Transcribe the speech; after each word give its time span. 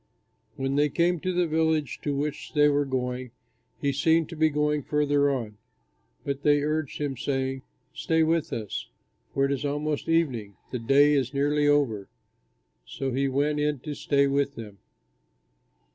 When 0.55 0.77
they 0.77 0.89
came 0.89 1.19
to 1.19 1.31
the 1.31 1.45
village 1.45 1.99
to 2.01 2.15
which 2.15 2.53
they 2.53 2.67
were 2.67 2.85
going, 2.85 3.29
he 3.79 3.91
seemed 3.93 4.29
to 4.29 4.35
be 4.35 4.49
going 4.49 4.81
farther 4.81 5.29
on, 5.29 5.59
but 6.25 6.41
they 6.41 6.63
urged 6.63 6.99
him, 6.99 7.15
saying, 7.15 7.61
"Stay 7.93 8.23
with 8.23 8.51
us, 8.51 8.87
for 9.31 9.45
it 9.45 9.51
is 9.51 9.63
almost 9.63 10.09
evening, 10.09 10.55
the 10.71 10.79
day 10.79 11.13
is 11.13 11.35
nearly 11.35 11.67
over." 11.67 12.09
So 12.83 13.11
he 13.11 13.27
went 13.27 13.59
in 13.59 13.77
to 13.81 13.93
stay 13.93 14.25
with 14.25 14.55
them. 14.55 14.79